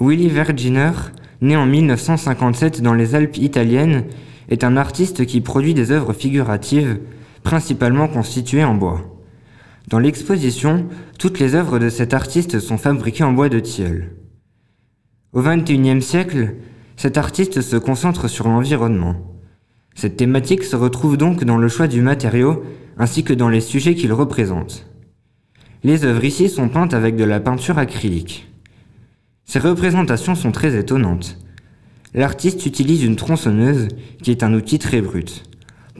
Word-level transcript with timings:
Willy 0.00 0.28
Verginer, 0.28 0.92
né 1.40 1.56
en 1.56 1.66
1957 1.66 2.82
dans 2.82 2.94
les 2.94 3.14
Alpes 3.14 3.36
italiennes, 3.36 4.04
est 4.48 4.62
un 4.62 4.76
artiste 4.76 5.26
qui 5.26 5.40
produit 5.40 5.74
des 5.74 5.90
œuvres 5.90 6.12
figuratives, 6.12 7.00
principalement 7.42 8.06
constituées 8.06 8.64
en 8.64 8.74
bois. 8.74 9.18
Dans 9.88 9.98
l'exposition, 9.98 10.86
toutes 11.18 11.40
les 11.40 11.54
œuvres 11.54 11.78
de 11.78 11.88
cet 11.88 12.14
artiste 12.14 12.60
sont 12.60 12.78
fabriquées 12.78 13.24
en 13.24 13.32
bois 13.32 13.48
de 13.48 13.58
tilleul. 13.58 14.12
Au 15.32 15.42
XXIe 15.42 16.00
siècle, 16.00 16.54
cet 16.96 17.18
artiste 17.18 17.60
se 17.60 17.76
concentre 17.76 18.28
sur 18.28 18.48
l'environnement. 18.48 19.16
Cette 19.94 20.16
thématique 20.16 20.62
se 20.62 20.76
retrouve 20.76 21.16
donc 21.16 21.44
dans 21.44 21.58
le 21.58 21.68
choix 21.68 21.88
du 21.88 22.02
matériau 22.02 22.62
ainsi 22.98 23.24
que 23.24 23.32
dans 23.32 23.48
les 23.48 23.60
sujets 23.60 23.94
qu'il 23.94 24.12
représente. 24.12 24.86
Les 25.82 26.04
œuvres 26.04 26.24
ici 26.24 26.48
sont 26.48 26.68
peintes 26.68 26.94
avec 26.94 27.16
de 27.16 27.24
la 27.24 27.40
peinture 27.40 27.78
acrylique. 27.78 28.47
Ces 29.48 29.60
représentations 29.60 30.34
sont 30.34 30.52
très 30.52 30.78
étonnantes. 30.78 31.38
L'artiste 32.12 32.66
utilise 32.66 33.02
une 33.02 33.16
tronçonneuse 33.16 33.88
qui 34.22 34.30
est 34.30 34.42
un 34.42 34.52
outil 34.52 34.78
très 34.78 35.00
brut. 35.00 35.44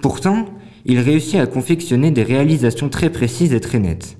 Pourtant, 0.02 0.44
il 0.84 0.98
réussit 0.98 1.36
à 1.36 1.46
confectionner 1.46 2.10
des 2.10 2.24
réalisations 2.24 2.90
très 2.90 3.08
précises 3.08 3.54
et 3.54 3.60
très 3.60 3.78
nettes. 3.78 4.18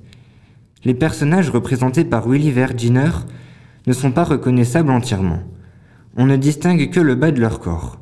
Les 0.86 0.94
personnages 0.94 1.50
représentés 1.50 2.06
par 2.06 2.26
Willy 2.26 2.50
Verginer 2.52 3.10
ne 3.86 3.92
sont 3.92 4.12
pas 4.12 4.24
reconnaissables 4.24 4.90
entièrement. 4.90 5.42
On 6.16 6.24
ne 6.24 6.36
distingue 6.36 6.88
que 6.88 7.00
le 7.00 7.14
bas 7.14 7.30
de 7.30 7.40
leur 7.40 7.60
corps. 7.60 8.00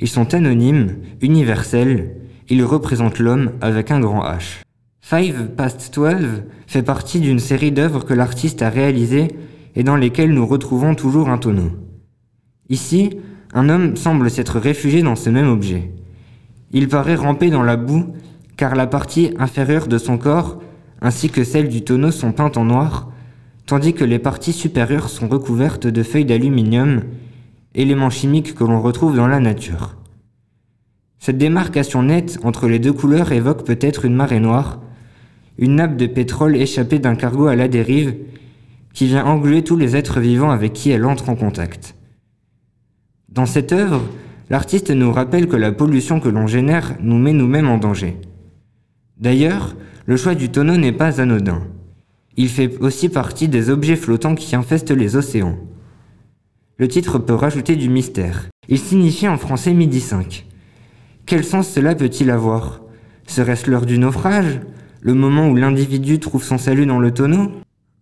Ils 0.00 0.08
sont 0.08 0.34
anonymes, 0.34 0.96
universels, 1.22 2.16
ils 2.48 2.64
représentent 2.64 3.20
l'homme 3.20 3.52
avec 3.60 3.92
un 3.92 4.00
grand 4.00 4.24
H. 4.24 4.62
Five 5.02 5.50
Past 5.56 5.94
Twelve 5.94 6.42
fait 6.66 6.82
partie 6.82 7.20
d'une 7.20 7.38
série 7.38 7.70
d'œuvres 7.70 8.04
que 8.04 8.14
l'artiste 8.14 8.60
a 8.60 8.70
réalisées 8.70 9.28
et 9.74 9.82
dans 9.82 9.96
lesquelles 9.96 10.32
nous 10.32 10.46
retrouvons 10.46 10.94
toujours 10.94 11.28
un 11.28 11.38
tonneau. 11.38 11.70
Ici, 12.68 13.10
un 13.52 13.68
homme 13.68 13.96
semble 13.96 14.30
s'être 14.30 14.58
réfugié 14.58 15.02
dans 15.02 15.16
ce 15.16 15.30
même 15.30 15.48
objet. 15.48 15.92
Il 16.72 16.88
paraît 16.88 17.14
ramper 17.14 17.50
dans 17.50 17.62
la 17.62 17.76
boue 17.76 18.14
car 18.56 18.74
la 18.74 18.86
partie 18.86 19.32
inférieure 19.38 19.86
de 19.86 19.98
son 19.98 20.18
corps 20.18 20.60
ainsi 21.00 21.28
que 21.28 21.44
celle 21.44 21.68
du 21.68 21.82
tonneau 21.82 22.10
sont 22.10 22.32
peintes 22.32 22.56
en 22.56 22.64
noir, 22.64 23.10
tandis 23.66 23.92
que 23.92 24.04
les 24.04 24.18
parties 24.18 24.52
supérieures 24.52 25.10
sont 25.10 25.28
recouvertes 25.28 25.86
de 25.86 26.02
feuilles 26.02 26.24
d'aluminium, 26.24 27.02
éléments 27.74 28.10
chimiques 28.10 28.54
que 28.54 28.64
l'on 28.64 28.80
retrouve 28.80 29.16
dans 29.16 29.26
la 29.26 29.40
nature. 29.40 29.96
Cette 31.18 31.38
démarcation 31.38 32.02
nette 32.02 32.38
entre 32.42 32.68
les 32.68 32.78
deux 32.78 32.92
couleurs 32.92 33.32
évoque 33.32 33.64
peut-être 33.64 34.04
une 34.04 34.14
marée 34.14 34.40
noire, 34.40 34.80
une 35.58 35.76
nappe 35.76 35.96
de 35.96 36.06
pétrole 36.06 36.56
échappée 36.56 36.98
d'un 36.98 37.14
cargo 37.14 37.46
à 37.46 37.56
la 37.56 37.68
dérive 37.68 38.14
qui 38.94 39.06
vient 39.06 39.26
engluer 39.26 39.62
tous 39.62 39.76
les 39.76 39.96
êtres 39.96 40.20
vivants 40.20 40.50
avec 40.50 40.72
qui 40.72 40.90
elle 40.90 41.04
entre 41.04 41.28
en 41.28 41.36
contact. 41.36 41.96
Dans 43.28 43.44
cette 43.44 43.72
œuvre, 43.72 44.02
l'artiste 44.48 44.90
nous 44.90 45.12
rappelle 45.12 45.48
que 45.48 45.56
la 45.56 45.72
pollution 45.72 46.20
que 46.20 46.28
l'on 46.28 46.46
génère 46.46 46.94
nous 47.00 47.18
met 47.18 47.32
nous-mêmes 47.32 47.68
en 47.68 47.78
danger. 47.78 48.16
D'ailleurs, 49.18 49.74
le 50.06 50.16
choix 50.16 50.36
du 50.36 50.48
tonneau 50.48 50.76
n'est 50.76 50.92
pas 50.92 51.20
anodin. 51.20 51.62
Il 52.36 52.48
fait 52.48 52.78
aussi 52.80 53.08
partie 53.08 53.48
des 53.48 53.68
objets 53.68 53.96
flottants 53.96 54.34
qui 54.34 54.54
infestent 54.54 54.90
les 54.90 55.16
océans. 55.16 55.58
Le 56.76 56.88
titre 56.88 57.18
peut 57.18 57.34
rajouter 57.34 57.76
du 57.76 57.88
mystère. 57.88 58.48
Il 58.68 58.78
signifie 58.78 59.28
en 59.28 59.38
français 59.38 59.72
midi 59.72 60.00
5. 60.00 60.46
Quel 61.26 61.44
sens 61.44 61.68
cela 61.68 61.94
peut-il 61.94 62.30
avoir? 62.30 62.82
Serait-ce 63.26 63.70
l'heure 63.70 63.86
du 63.86 63.98
naufrage? 63.98 64.60
Le 65.00 65.14
moment 65.14 65.48
où 65.48 65.56
l'individu 65.56 66.18
trouve 66.18 66.44
son 66.44 66.58
salut 66.58 66.86
dans 66.86 66.98
le 66.98 67.12
tonneau? 67.12 67.52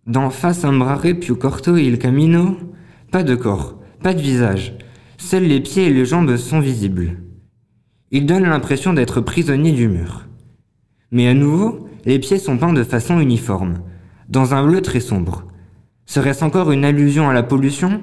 Dans 0.05 0.29
Fa 0.29 0.51
sembrare 0.51 1.15
più 1.15 1.37
corto 1.37 1.77
il 1.77 1.97
camino 1.97 2.57
Pas 3.09 3.23
de 3.23 3.35
corps, 3.35 3.79
pas 4.01 4.13
de 4.13 4.19
visage. 4.19 4.73
Seuls 5.17 5.45
les 5.45 5.61
pieds 5.61 5.85
et 5.85 5.93
les 5.93 6.03
jambes 6.03 6.35
sont 6.35 6.59
visibles. 6.59 7.21
Il 8.11 8.25
donne 8.25 8.43
l'impression 8.43 8.91
d'être 8.91 9.21
prisonnier 9.21 9.71
du 9.71 9.87
mur. 9.87 10.27
Mais 11.11 11.29
à 11.29 11.33
nouveau, 11.33 11.87
les 12.03 12.19
pieds 12.19 12.37
sont 12.37 12.57
peints 12.57 12.73
de 12.73 12.83
façon 12.83 13.21
uniforme, 13.21 13.75
dans 14.27 14.53
un 14.53 14.67
bleu 14.67 14.81
très 14.81 14.99
sombre. 14.99 15.45
Serait-ce 16.05 16.43
encore 16.43 16.73
une 16.73 16.83
allusion 16.83 17.29
à 17.29 17.33
la 17.33 17.43
pollution? 17.43 18.01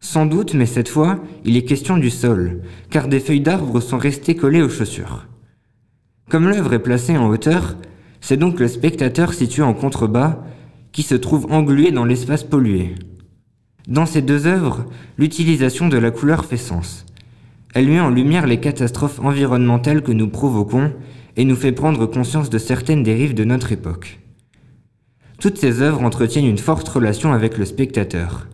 Sans 0.00 0.24
doute, 0.24 0.54
mais 0.54 0.64
cette 0.64 0.88
fois, 0.88 1.20
il 1.44 1.54
est 1.54 1.66
question 1.66 1.98
du 1.98 2.08
sol, 2.08 2.62
car 2.88 3.08
des 3.08 3.20
feuilles 3.20 3.42
d'arbres 3.42 3.80
sont 3.80 3.98
restées 3.98 4.36
collées 4.36 4.62
aux 4.62 4.70
chaussures. 4.70 5.26
Comme 6.30 6.48
l'œuvre 6.48 6.72
est 6.72 6.78
placée 6.78 7.18
en 7.18 7.28
hauteur, 7.28 7.76
c'est 8.22 8.38
donc 8.38 8.58
le 8.58 8.68
spectateur 8.68 9.34
situé 9.34 9.62
en 9.62 9.74
contrebas 9.74 10.42
qui 10.92 11.02
se 11.02 11.14
trouve 11.14 11.46
englué 11.50 11.90
dans 11.90 12.04
l'espace 12.04 12.44
pollué. 12.44 12.94
Dans 13.88 14.06
ces 14.06 14.22
deux 14.22 14.46
œuvres, 14.46 14.86
l'utilisation 15.18 15.88
de 15.88 15.98
la 15.98 16.10
couleur 16.10 16.44
fait 16.44 16.56
sens. 16.56 17.06
Elle 17.74 17.88
met 17.88 18.00
en 18.00 18.10
lumière 18.10 18.46
les 18.46 18.60
catastrophes 18.60 19.20
environnementales 19.20 20.02
que 20.02 20.12
nous 20.12 20.28
provoquons 20.28 20.92
et 21.36 21.44
nous 21.44 21.56
fait 21.56 21.72
prendre 21.72 22.06
conscience 22.06 22.50
de 22.50 22.58
certaines 22.58 23.02
dérives 23.02 23.34
de 23.34 23.44
notre 23.44 23.72
époque. 23.72 24.18
Toutes 25.40 25.58
ces 25.58 25.80
œuvres 25.80 26.02
entretiennent 26.02 26.46
une 26.46 26.58
forte 26.58 26.88
relation 26.88 27.32
avec 27.32 27.56
le 27.56 27.64
spectateur. 27.64 28.48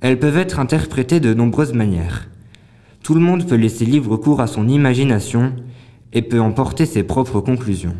Elles 0.00 0.18
peuvent 0.18 0.38
être 0.38 0.60
interprétées 0.60 1.20
de 1.20 1.34
nombreuses 1.34 1.72
manières. 1.72 2.28
Tout 3.02 3.14
le 3.14 3.20
monde 3.20 3.46
peut 3.48 3.56
laisser 3.56 3.84
libre 3.84 4.16
cours 4.16 4.40
à 4.40 4.46
son 4.46 4.68
imagination 4.68 5.52
et 6.12 6.22
peut 6.22 6.40
en 6.40 6.52
porter 6.52 6.86
ses 6.86 7.02
propres 7.02 7.40
conclusions. 7.40 7.96